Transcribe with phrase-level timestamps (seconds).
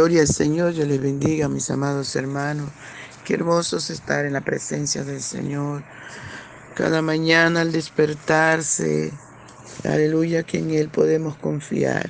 [0.00, 2.70] Gloria al Señor, yo les bendiga, mis amados hermanos.
[3.22, 5.82] Qué hermoso es estar en la presencia del Señor.
[6.74, 9.12] Cada mañana al despertarse,
[9.84, 12.08] aleluya, que en Él podemos confiar.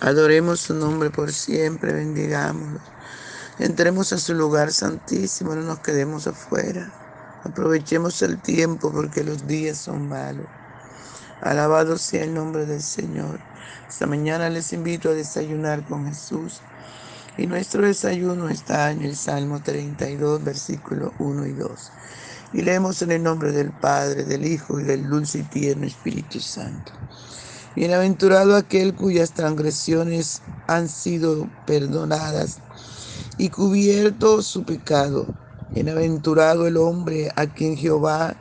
[0.00, 2.80] Adoremos su nombre por siempre, bendigámoslo.
[3.58, 6.90] Entremos a su lugar santísimo, no nos quedemos afuera.
[7.44, 10.46] Aprovechemos el tiempo porque los días son malos.
[11.42, 13.40] Alabado sea el nombre del Señor.
[13.86, 16.62] Esta mañana les invito a desayunar con Jesús.
[17.36, 21.92] Y nuestro desayuno está en el Salmo 32, versículos 1 y 2.
[22.52, 26.38] Y leemos en el nombre del Padre, del Hijo y del dulce y tierno Espíritu
[26.38, 26.92] Santo.
[27.74, 32.60] Bienaventurado aquel cuyas transgresiones han sido perdonadas
[33.36, 35.26] y cubierto su pecado.
[35.72, 38.36] Bienaventurado el hombre a quien Jehová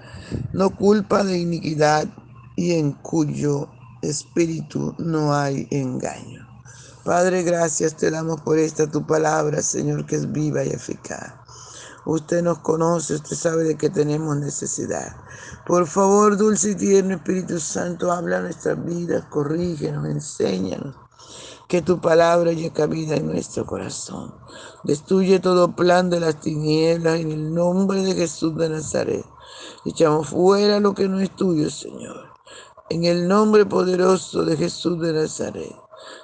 [0.52, 2.08] no culpa de iniquidad
[2.56, 3.70] y en cuyo
[4.04, 6.43] espíritu no hay engaño.
[7.04, 11.34] Padre, gracias te damos por esta tu palabra, Señor, que es viva y eficaz.
[12.06, 15.18] Usted nos conoce, usted sabe de que tenemos necesidad.
[15.68, 20.96] Por favor, dulce y tierno Espíritu Santo, habla nuestras vidas, corrígenos, enséñanos.
[21.68, 24.34] Que tu palabra llegue cabida en nuestro corazón.
[24.86, 29.26] Destruye todo plan de las tinieblas en el nombre de Jesús de Nazaret.
[29.84, 32.34] Echamos fuera lo que no es tuyo, Señor
[32.90, 35.76] en el nombre poderoso de Jesús de Nazaret,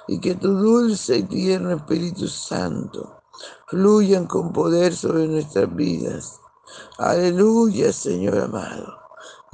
[0.08, 3.22] y que tu dulce y tierno Espíritu Santo
[3.68, 6.40] fluyan con poder sobre nuestras vidas.
[6.98, 8.98] Aleluya, Señor amado,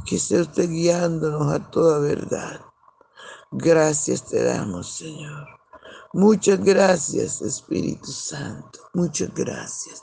[0.04, 2.60] que sea usted guiándonos a toda verdad.
[3.50, 5.46] Gracias te damos, Señor.
[6.12, 8.80] Muchas gracias, Espíritu Santo.
[8.94, 10.02] Muchas gracias.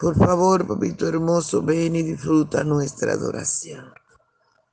[0.00, 3.92] Por favor, papito hermoso, ven y disfruta nuestra adoración.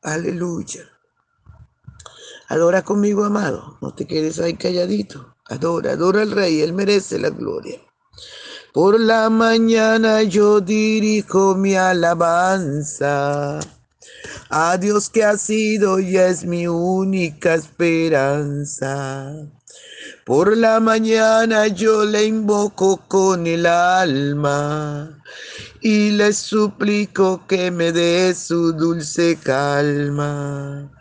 [0.02, 0.84] Aleluya.
[2.52, 3.78] Adora conmigo, amado.
[3.82, 5.38] No te quedes ahí calladito.
[5.46, 6.60] Adora, adora al Rey.
[6.60, 7.80] Él merece la gloria.
[8.74, 13.58] Por la mañana yo dirijo mi alabanza
[14.50, 19.32] a Dios que ha sido y es mi única esperanza.
[20.26, 25.24] Por la mañana yo le invoco con el alma
[25.80, 31.01] y le suplico que me dé su dulce calma.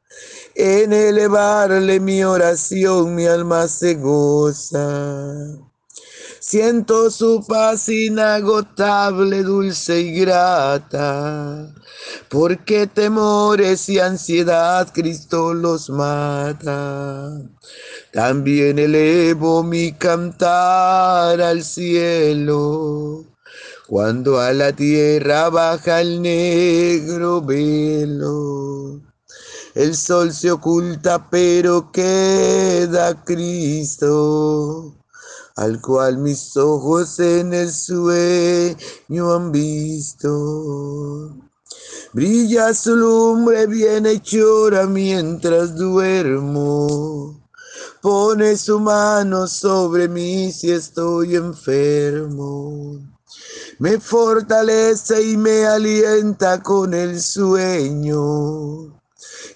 [0.55, 5.61] en elevarle mi oración mi alma se goza.
[6.39, 11.71] Siento su paz inagotable, dulce y grata,
[12.29, 17.39] porque temores y ansiedad Cristo los mata.
[18.11, 23.23] También elevo mi cantar al cielo,
[23.87, 29.10] cuando a la tierra baja el negro velo
[29.73, 34.95] el sol se oculta, pero queda Cristo,
[35.55, 41.37] al cual mis ojos en el sueño han visto.
[42.13, 47.39] Brilla su lumbre bien hechora mientras duermo.
[48.01, 52.99] Pone su mano sobre mí si estoy enfermo.
[53.79, 59.00] Me fortalece y me alienta con el sueño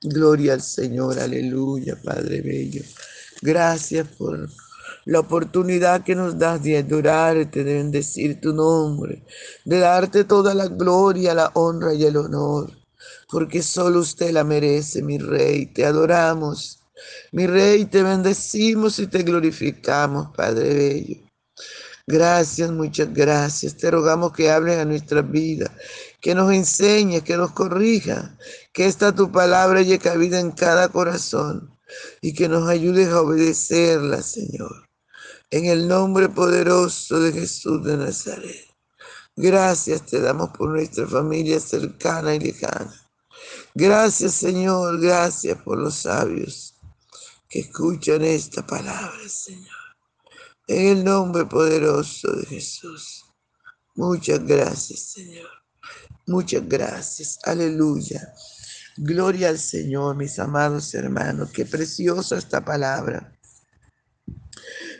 [0.00, 2.82] Gloria al Señor, aleluya, Padre Bello.
[3.42, 4.48] Gracias por
[5.06, 9.24] la oportunidad que nos das de adorarte, de bendecir tu nombre,
[9.64, 12.70] de darte toda la gloria, la honra y el honor,
[13.28, 15.66] porque solo usted la merece, mi Rey.
[15.66, 16.80] Te adoramos,
[17.32, 21.28] mi Rey, te bendecimos y te glorificamos, Padre Bello.
[22.06, 23.76] Gracias, muchas gracias.
[23.76, 25.70] Te rogamos que hables a nuestra vida,
[26.20, 28.36] que nos enseñes, que nos corrija,
[28.72, 31.78] que esta tu palabra llegue a vida en cada corazón
[32.20, 34.88] y que nos ayudes a obedecerla, Señor.
[35.50, 38.66] En el nombre poderoso de Jesús de Nazaret.
[39.36, 42.92] Gracias te damos por nuestra familia cercana y lejana.
[43.74, 46.74] Gracias, Señor, gracias por los sabios
[47.48, 49.76] que escuchan esta palabra, Señor.
[50.66, 53.24] En el nombre poderoso de Jesús.
[53.94, 55.57] Muchas gracias, Señor.
[56.28, 57.38] Muchas gracias.
[57.44, 58.34] Aleluya.
[58.98, 61.50] Gloria al Señor, mis amados hermanos.
[61.52, 63.32] Qué preciosa esta palabra.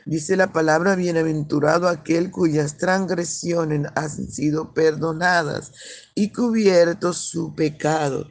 [0.06, 5.72] Dice la palabra, bienaventurado aquel cuyas transgresiones han sido perdonadas
[6.14, 8.26] y cubierto su pecado.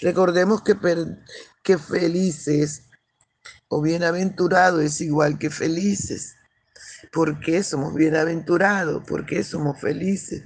[0.00, 0.76] Recordemos que,
[1.62, 2.82] que felices
[3.68, 6.34] o bienaventurado es igual que felices.
[7.14, 9.04] ¿Por qué somos bienaventurados?
[9.04, 10.42] ¿Por qué somos felices?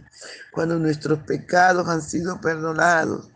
[0.53, 3.31] Cuando nuestros pecados han sido perdonados,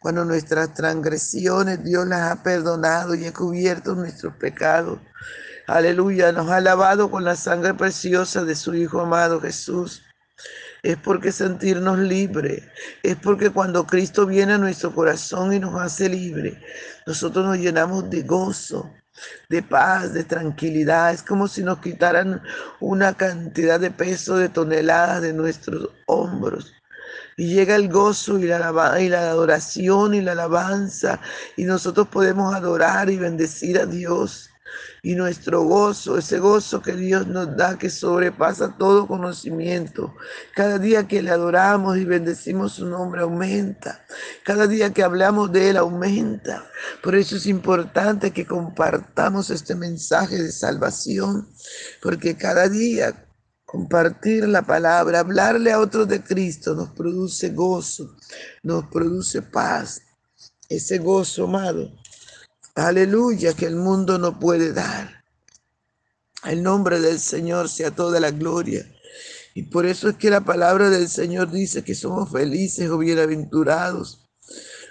[0.00, 4.98] cuando nuestras transgresiones Dios las ha perdonado y ha cubierto nuestros pecados.
[5.66, 10.02] Aleluya, nos ha lavado con la sangre preciosa de su Hijo amado Jesús.
[10.82, 12.62] Es porque sentirnos libres,
[13.02, 16.56] es porque cuando Cristo viene a nuestro corazón y nos hace libres,
[17.06, 18.90] nosotros nos llenamos de gozo,
[19.48, 21.12] de paz, de tranquilidad.
[21.12, 22.42] Es como si nos quitaran
[22.80, 26.72] una cantidad de peso de toneladas de nuestros hombros.
[27.36, 31.20] Y llega el gozo y la, y la adoración y la alabanza.
[31.56, 34.50] Y nosotros podemos adorar y bendecir a Dios
[35.02, 40.14] y nuestro gozo, ese gozo que Dios nos da que sobrepasa todo conocimiento.
[40.54, 44.04] Cada día que le adoramos y bendecimos su nombre aumenta.
[44.44, 46.66] Cada día que hablamos de Él aumenta.
[47.02, 51.48] Por eso es importante que compartamos este mensaje de salvación,
[52.02, 53.24] porque cada día
[53.74, 58.16] compartir la palabra, hablarle a otros de Cristo nos produce gozo,
[58.62, 60.00] nos produce paz.
[60.68, 61.90] Ese gozo, amado,
[62.74, 65.24] Aleluya, que el mundo no puede dar.
[66.42, 68.84] El nombre del Señor sea toda la gloria.
[69.54, 74.28] Y por eso es que la palabra del Señor dice que somos felices o bienaventurados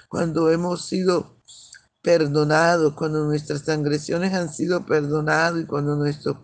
[0.07, 1.41] cuando hemos sido
[2.01, 6.37] perdonados, cuando nuestras transgresiones han sido perdonados y cuando nuestros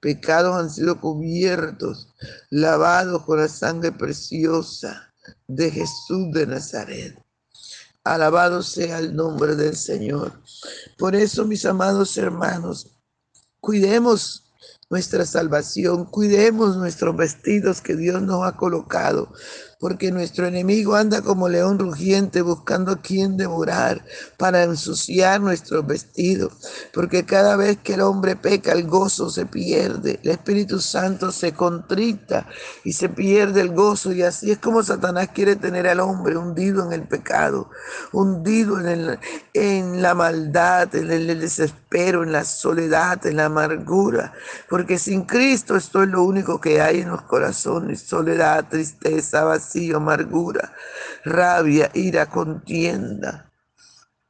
[0.00, 2.14] pecados han sido cubiertos,
[2.48, 5.12] lavados con la sangre preciosa
[5.46, 7.18] de Jesús de Nazaret.
[8.04, 10.32] Alabado sea el nombre del Señor.
[10.98, 12.88] Por eso, mis amados hermanos,
[13.60, 14.50] cuidemos
[14.90, 19.32] nuestra salvación, cuidemos nuestros vestidos que Dios nos ha colocado,
[19.78, 24.04] porque nuestro enemigo anda como león rugiente buscando a quien devorar
[24.36, 26.52] para ensuciar nuestros vestidos,
[26.92, 31.52] porque cada vez que el hombre peca el gozo se pierde, el Espíritu Santo se
[31.52, 32.48] contrita
[32.84, 36.84] y se pierde el gozo y así es como Satanás quiere tener al hombre hundido
[36.84, 37.70] en el pecado,
[38.12, 39.20] hundido en,
[39.54, 44.34] en la maldad, en el desespero, en la soledad, en la amargura,
[44.68, 49.98] porque sin Cristo esto es lo único que hay en los corazones, soledad, tristeza, vacío
[49.98, 50.72] amargura,
[51.24, 53.50] rabia, ira, contienda.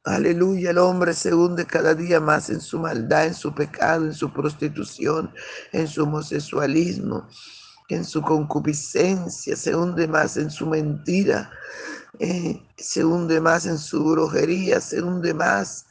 [0.03, 4.13] Aleluya, el hombre se hunde cada día más en su maldad, en su pecado, en
[4.13, 5.31] su prostitución,
[5.73, 7.27] en su homosexualismo,
[7.87, 11.51] en su concupiscencia, se hunde más en su mentira,
[12.17, 15.85] eh, se hunde más en su brujería, se hunde más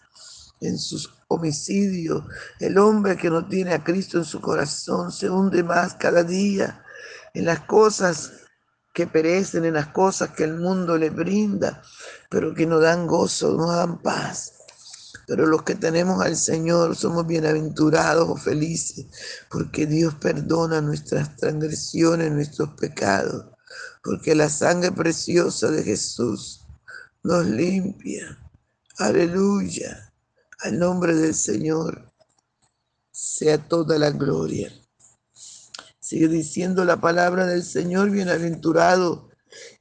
[0.61, 2.25] en sus homicidios.
[2.59, 6.85] El hombre que no tiene a Cristo en su corazón se hunde más cada día
[7.33, 8.33] en las cosas
[8.93, 11.83] que perecen en las cosas que el mundo le brinda,
[12.29, 14.55] pero que no dan gozo, no dan paz.
[15.29, 19.07] Pero los que tenemos al Señor somos bienaventurados o felices,
[19.49, 23.47] porque Dios perdona nuestras transgresiones, nuestros pecados,
[24.03, 26.67] porque la sangre preciosa de Jesús
[27.23, 28.37] nos limpia.
[28.99, 30.10] Aleluya.
[30.63, 32.13] Al nombre del Señor
[33.11, 34.71] sea toda la gloria.
[35.99, 39.31] Sigue diciendo la palabra del Señor, bienaventurado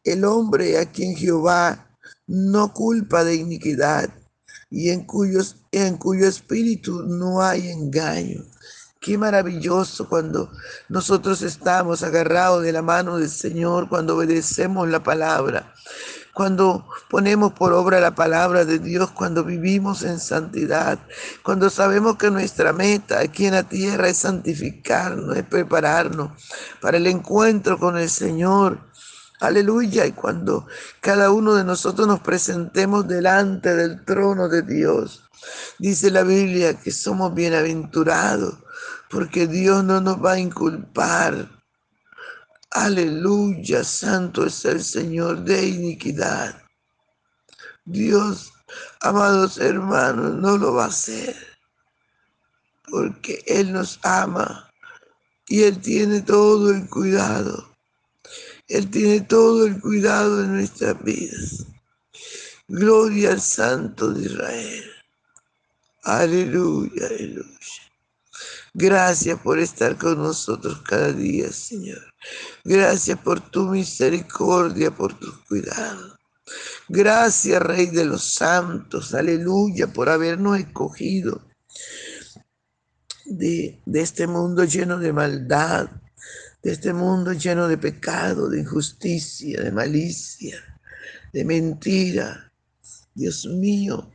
[0.06, 4.10] el hombre a quien Jehová no culpa de iniquidad
[4.70, 8.46] y en, cuyos, en cuyo espíritu no hay engaño.
[9.02, 10.50] Qué maravilloso cuando
[10.88, 15.74] nosotros estamos agarrados de la mano del Señor, cuando obedecemos la palabra,
[16.39, 20.98] cuando ponemos por obra la palabra de Dios, cuando vivimos en santidad,
[21.43, 26.31] cuando sabemos que nuestra meta aquí en la tierra es santificarnos, es prepararnos
[26.79, 28.79] para el encuentro con el Señor.
[29.41, 30.05] Aleluya.
[30.05, 30.65] Y cuando
[31.01, 35.25] cada uno de nosotros nos presentemos delante del trono de Dios,
[35.77, 38.60] dice la Biblia que somos bienaventurados
[39.10, 41.59] porque Dios no nos va a inculpar.
[42.72, 46.62] Aleluya, santo es el Señor de iniquidad.
[47.84, 48.54] Dios,
[49.02, 51.36] amados hermanos, no lo va a hacer,
[52.88, 54.70] porque Él nos ama
[55.48, 57.76] y Él tiene todo el cuidado.
[58.68, 61.66] Él tiene todo el cuidado de nuestras vidas.
[62.68, 64.92] Gloria al Santo de Israel.
[66.04, 67.88] Aleluya, aleluya.
[68.74, 72.00] Gracias por estar con nosotros cada día, Señor.
[72.64, 76.18] Gracias por tu misericordia, por tu cuidado.
[76.88, 79.14] Gracias, Rey de los Santos.
[79.14, 81.42] Aleluya, por habernos escogido
[83.26, 85.90] de, de este mundo lleno de maldad,
[86.64, 90.58] de este mundo lleno de pecado, de injusticia, de malicia,
[91.32, 92.52] de mentira.
[93.14, 94.12] Dios mío,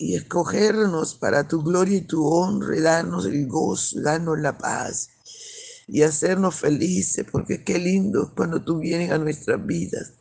[0.00, 5.10] y escogernos para tu gloria y tu honra, y darnos el gozo, darnos la paz
[5.86, 10.14] y hacernos felices, porque qué lindo cuando tú vienes a nuestras vidas,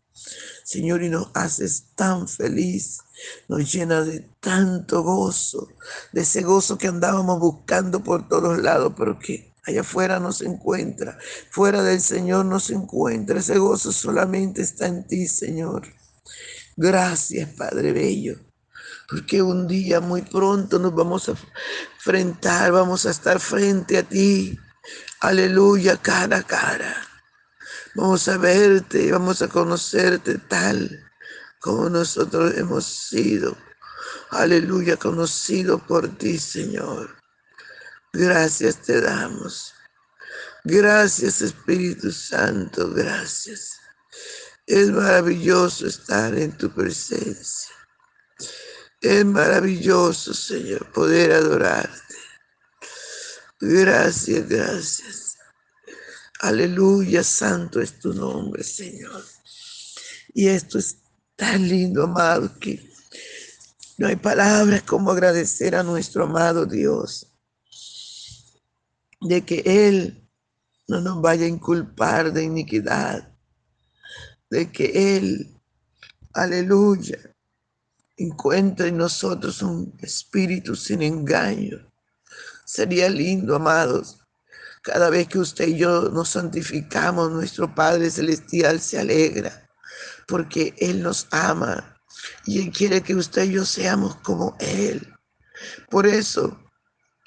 [0.65, 2.99] Señor, y nos haces tan feliz,
[3.47, 5.69] nos llena de tanto gozo,
[6.11, 10.45] de ese gozo que andábamos buscando por todos lados, pero que allá afuera no se
[10.45, 11.17] encuentra,
[11.51, 15.87] fuera del Señor no se encuentra, ese gozo solamente está en ti, Señor.
[16.75, 18.48] Gracias, Padre Bello
[19.09, 21.35] porque un día muy pronto nos vamos a
[21.95, 24.59] enfrentar, vamos a estar frente a ti.
[25.21, 26.95] Aleluya, cara a cara.
[27.95, 31.05] Vamos a verte, vamos a conocerte tal
[31.59, 33.57] como nosotros hemos sido.
[34.29, 37.17] Aleluya, conocido por ti, Señor.
[38.13, 39.73] Gracias te damos.
[40.63, 43.71] Gracias, Espíritu Santo, gracias.
[44.67, 47.78] Es maravilloso estar en tu presencia.
[49.01, 52.15] Es maravilloso, Señor, poder adorarte.
[53.61, 55.37] Gracias, gracias.
[56.41, 59.23] Aleluya, santo es tu nombre, Señor.
[60.33, 60.97] Y esto es
[61.35, 62.89] tan lindo, amado, que
[63.97, 67.27] no hay palabras como agradecer a nuestro amado Dios
[69.21, 70.29] de que Él
[70.87, 73.37] no nos vaya a inculpar de iniquidad,
[74.49, 75.57] de que Él,
[76.33, 77.28] aleluya,
[78.19, 81.77] encuentra en nosotros un espíritu sin engaño.
[82.65, 84.19] Sería lindo, amados,
[84.83, 89.67] cada vez que usted y yo nos santificamos, nuestro Padre Celestial se alegra,
[90.27, 91.97] porque Él nos ama
[92.45, 95.13] y Él quiere que usted y yo seamos como Él.
[95.89, 96.59] Por eso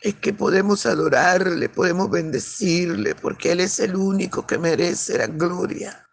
[0.02, 6.06] es que podemos adorarle, podemos bendecirle, porque Él es el único que merece la gloria.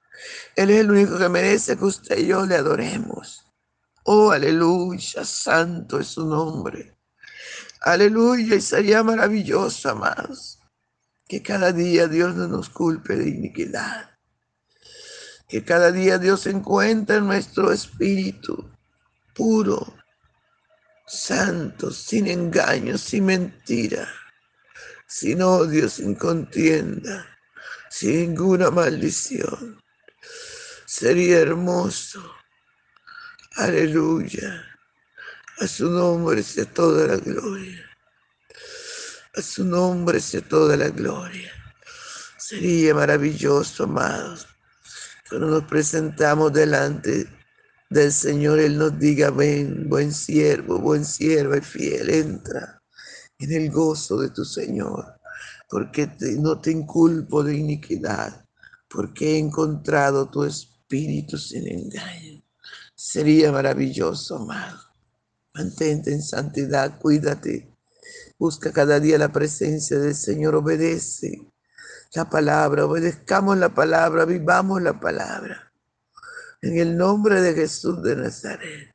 [0.56, 3.49] Él es el único que merece que usted y yo le adoremos.
[4.12, 6.98] Oh, aleluya, santo es su nombre.
[7.82, 10.58] Aleluya, y sería maravilloso, amados,
[11.28, 14.18] que cada día Dios no nos culpe de iniquidad.
[15.48, 18.72] Que cada día Dios encuentre en nuestro espíritu
[19.36, 19.96] puro,
[21.06, 24.12] santo, sin engaño, sin mentira,
[25.06, 27.28] sin odio, sin contienda,
[27.92, 29.80] sin ninguna maldición.
[30.88, 32.39] Sería hermoso
[33.60, 34.64] Aleluya.
[35.60, 37.84] A su nombre sea toda la gloria.
[39.36, 41.52] A su nombre sea toda la gloria.
[42.38, 44.48] Sería maravilloso, amados,
[45.28, 47.28] cuando nos presentamos delante
[47.90, 52.82] del Señor, Él nos diga, ven, buen siervo, buen siervo y fiel, entra
[53.40, 55.20] en el gozo de tu Señor,
[55.68, 58.46] porque no te inculpo de iniquidad,
[58.88, 62.42] porque he encontrado tu espíritu sin engaño.
[63.02, 64.78] Sería maravilloso, amado.
[65.54, 67.74] Mantente en santidad, cuídate.
[68.38, 71.50] Busca cada día la presencia del Señor, obedece
[72.14, 75.72] la palabra, obedezcamos la palabra, vivamos la palabra.
[76.62, 78.94] En el nombre de Jesús de Nazaret,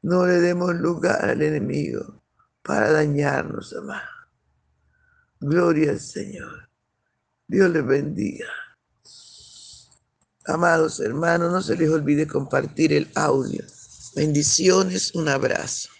[0.00, 2.22] no le demos lugar al enemigo
[2.62, 4.08] para dañarnos, amado.
[5.40, 6.70] Gloria al Señor.
[7.46, 8.46] Dios les bendiga.
[10.44, 13.62] Amados hermanos, no se les olvide compartir el audio.
[14.16, 15.91] Bendiciones, un abrazo.